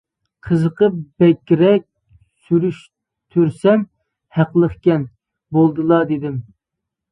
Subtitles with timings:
[0.45, 1.85] قىزىقىپ بەكرەك
[2.47, 3.85] سۈرۈشتۈرسەم
[4.41, 5.07] ھەقلىقكەن،
[5.59, 6.45] بولدىلا دېدىم.